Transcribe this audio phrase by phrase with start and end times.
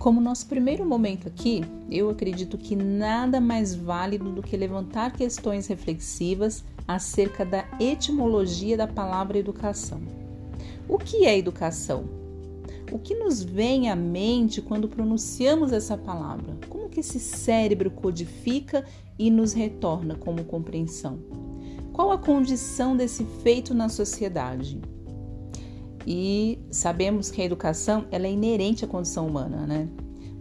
[0.00, 5.66] Como nosso primeiro momento aqui, eu acredito que nada mais válido do que levantar questões
[5.66, 10.00] reflexivas acerca da etimologia da palavra educação.
[10.88, 12.04] O que é educação?
[12.90, 16.56] O que nos vem à mente quando pronunciamos essa palavra?
[16.70, 18.86] Como que esse cérebro codifica
[19.18, 21.18] e nos retorna como compreensão?
[21.92, 24.80] Qual a condição desse feito na sociedade?
[26.06, 29.88] E sabemos que a educação ela é inerente à condição humana, né?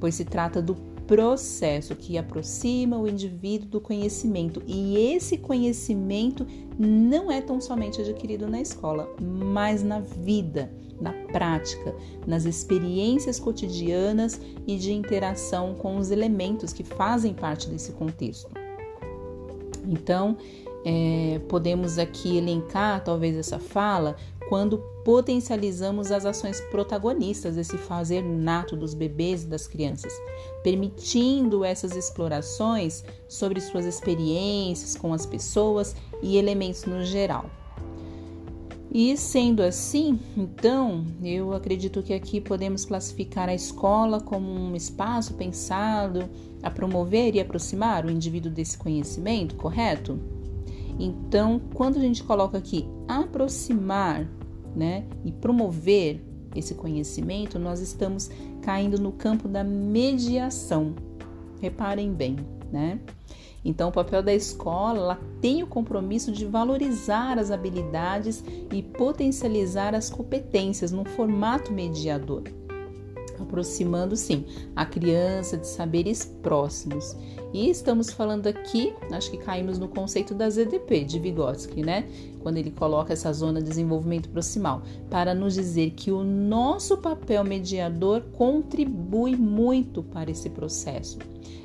[0.00, 0.74] Pois se trata do
[1.08, 4.62] processo que aproxima o indivíduo do conhecimento.
[4.66, 6.46] E esse conhecimento
[6.78, 14.38] não é tão somente adquirido na escola, mas na vida, na prática, nas experiências cotidianas
[14.66, 18.50] e de interação com os elementos que fazem parte desse contexto.
[19.88, 20.36] Então,
[20.84, 24.14] é, podemos aqui elencar talvez essa fala
[24.48, 30.12] quando potencializamos as ações protagonistas desse fazer nato dos bebês e das crianças,
[30.62, 37.50] permitindo essas explorações sobre suas experiências com as pessoas e elementos no geral.
[38.90, 45.34] E sendo assim, então, eu acredito que aqui podemos classificar a escola como um espaço
[45.34, 46.26] pensado
[46.62, 50.18] a promover e aproximar o indivíduo desse conhecimento, correto?
[50.98, 54.26] Então, quando a gente coloca aqui aproximar
[54.74, 56.20] né, e promover
[56.54, 58.30] esse conhecimento, nós estamos
[58.62, 60.94] caindo no campo da mediação.
[61.60, 62.36] Reparem bem,
[62.72, 62.98] né?
[63.64, 70.08] Então, o papel da escola tem o compromisso de valorizar as habilidades e potencializar as
[70.08, 72.44] competências num formato mediador
[73.42, 74.44] aproximando sim
[74.74, 77.16] a criança de saberes próximos.
[77.52, 82.06] E estamos falando aqui, acho que caímos no conceito da ZDP de Vygotsky, né?
[82.40, 87.42] Quando ele coloca essa zona de desenvolvimento proximal, para nos dizer que o nosso papel
[87.44, 91.18] mediador contribui muito para esse processo.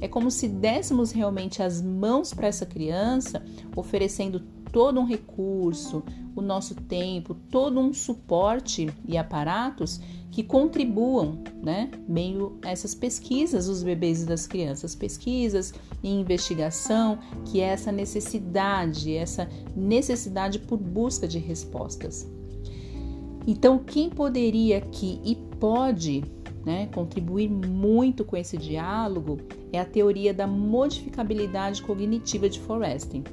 [0.00, 3.42] É como se dessemos realmente as mãos para essa criança,
[3.74, 4.42] oferecendo
[4.72, 6.02] todo um recurso,
[6.34, 13.82] o nosso tempo, todo um suporte e aparatos que contribuam, né, meio essas pesquisas dos
[13.82, 21.26] bebês e das crianças, pesquisas e investigação, que é essa necessidade, essa necessidade por busca
[21.26, 22.28] de respostas.
[23.46, 26.22] Então, quem poderia aqui e pode
[26.64, 29.38] né, contribuir muito com esse diálogo
[29.72, 33.24] é a teoria da modificabilidade cognitiva de Forresting.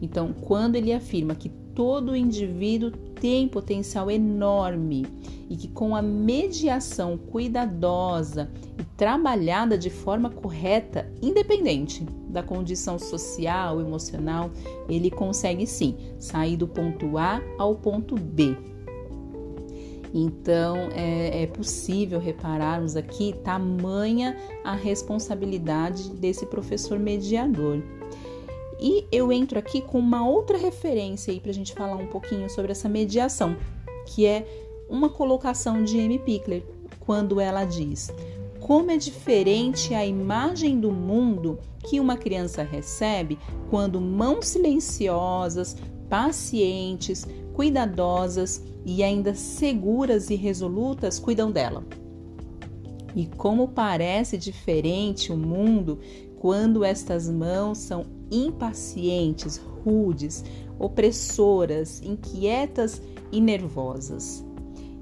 [0.00, 5.06] Então, quando ele afirma que todo indivíduo tem potencial enorme
[5.48, 13.80] e que com a mediação cuidadosa e trabalhada de forma correta, independente da condição social,
[13.80, 14.50] emocional,
[14.88, 18.56] ele consegue sim sair do ponto A ao ponto B.
[20.12, 27.82] Então é, é possível repararmos aqui tamanha a responsabilidade desse professor mediador.
[28.86, 32.50] E eu entro aqui com uma outra referência aí para a gente falar um pouquinho
[32.50, 33.56] sobre essa mediação,
[34.04, 34.46] que é
[34.90, 36.62] uma colocação de Amy Pickler,
[37.00, 38.12] quando ela diz:
[38.60, 43.38] Como é diferente a imagem do mundo que uma criança recebe
[43.70, 45.78] quando mãos silenciosas,
[46.10, 51.82] pacientes, cuidadosas e ainda seguras e resolutas cuidam dela.
[53.16, 56.00] E como parece diferente o mundo
[56.44, 60.44] quando estas mãos são impacientes, rudes,
[60.78, 63.00] opressoras, inquietas
[63.32, 64.44] e nervosas.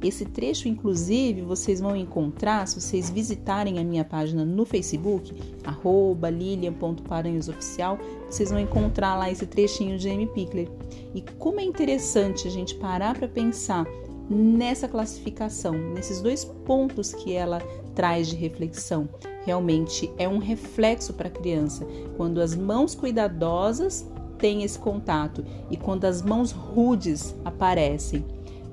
[0.00, 6.30] Esse trecho, inclusive, vocês vão encontrar se vocês visitarem a minha página no Facebook, arroba
[6.30, 7.98] lilian.paranhosoficial,
[8.30, 10.70] vocês vão encontrar lá esse trechinho de Amy Pickler.
[11.12, 13.84] E como é interessante a gente parar para pensar
[14.30, 17.60] nessa classificação, nesses dois pontos que ela
[17.94, 19.08] traz de reflexão.
[19.44, 21.86] Realmente é um reflexo para a criança
[22.16, 24.06] quando as mãos cuidadosas
[24.38, 28.24] têm esse contato e quando as mãos rudes aparecem.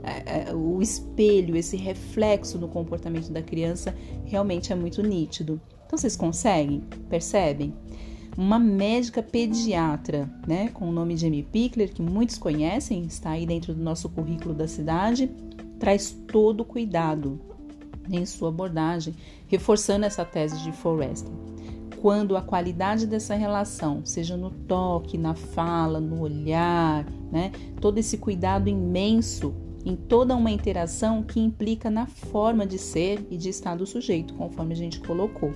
[0.02, 3.94] É, é, o espelho, esse reflexo no comportamento da criança
[4.26, 5.60] realmente é muito nítido.
[5.86, 6.84] Então vocês conseguem?
[7.10, 7.74] Percebem?
[8.38, 13.46] Uma médica pediatra, né, com o nome de Amy Pickler, que muitos conhecem, está aí
[13.46, 15.30] dentro do nosso currículo da cidade,
[15.78, 17.40] traz todo o cuidado
[18.18, 19.14] em sua abordagem,
[19.48, 21.32] reforçando essa tese de Forrester.
[22.02, 27.52] Quando a qualidade dessa relação, seja no toque, na fala, no olhar, né,
[27.82, 29.54] todo esse cuidado imenso
[29.86, 34.34] em toda uma interação que implica na forma de ser e de estar do sujeito,
[34.34, 35.54] conforme a gente colocou.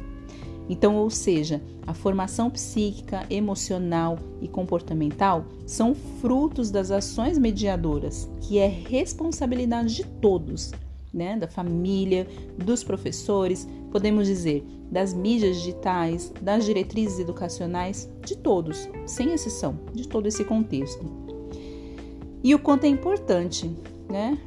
[0.70, 8.58] Então, ou seja, a formação psíquica, emocional e comportamental são frutos das ações mediadoras, que
[8.58, 10.72] é responsabilidade de todos,
[11.14, 12.28] né, da família,
[12.58, 20.08] dos professores, podemos dizer das mídias digitais, das diretrizes educacionais, de todos, sem exceção, de
[20.08, 21.06] todo esse contexto.
[22.44, 23.72] E o quanto é importante,
[24.10, 24.38] né,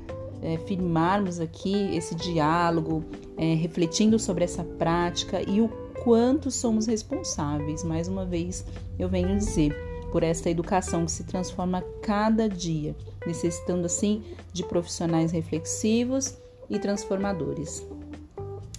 [0.42, 3.04] é, firmarmos aqui esse diálogo,
[3.36, 5.68] é, refletindo sobre essa prática e o
[6.04, 8.64] quanto somos responsáveis, mais uma vez
[8.98, 9.74] eu venho dizer,
[10.12, 12.94] por esta educação que se transforma cada dia,
[13.26, 14.22] necessitando assim
[14.52, 17.86] de profissionais reflexivos e transformadores.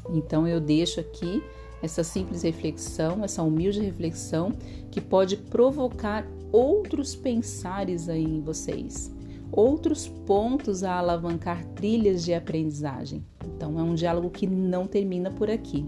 [0.10, 1.44] Então eu deixo aqui
[1.81, 4.51] essa simples reflexão, essa humilde reflexão
[4.89, 9.13] que pode provocar outros pensares aí em vocês,
[9.51, 13.24] outros pontos a alavancar trilhas de aprendizagem.
[13.45, 15.86] Então é um diálogo que não termina por aqui.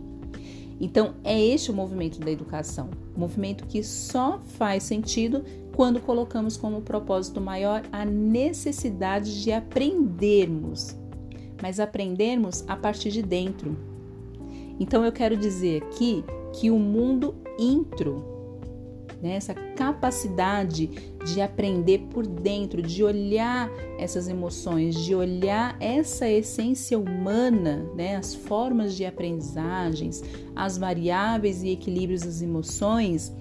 [0.79, 5.43] Então é este o movimento da educação, movimento que só faz sentido
[5.75, 10.98] quando colocamos como propósito maior a necessidade de aprendermos
[11.61, 13.77] mas aprendermos a partir de dentro.
[14.79, 16.23] Então eu quero dizer aqui
[16.53, 18.23] que o mundo intro,
[19.21, 20.87] né, essa capacidade
[21.25, 28.33] de aprender por dentro, de olhar essas emoções, de olhar essa essência humana, né, as
[28.33, 30.23] formas de aprendizagens,
[30.55, 33.33] as variáveis e equilíbrios das emoções,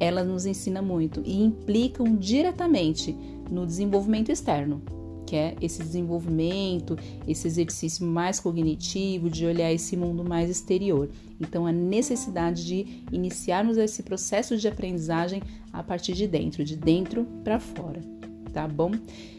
[0.00, 3.14] ela nos ensina muito e implicam diretamente
[3.50, 4.80] no desenvolvimento externo,
[5.28, 6.96] que é esse desenvolvimento,
[7.26, 11.10] esse exercício mais cognitivo, de olhar esse mundo mais exterior.
[11.38, 17.26] Então, a necessidade de iniciarmos esse processo de aprendizagem a partir de dentro, de dentro
[17.44, 18.00] para fora,
[18.54, 18.90] tá bom?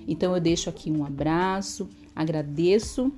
[0.07, 3.11] Então, eu deixo aqui um abraço, agradeço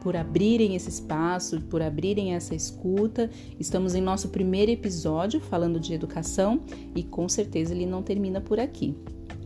[0.00, 3.28] por abrirem esse espaço, por abrirem essa escuta.
[3.58, 6.60] Estamos em nosso primeiro episódio falando de educação
[6.94, 8.96] e com certeza ele não termina por aqui.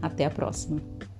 [0.02, 1.15] Até a próxima!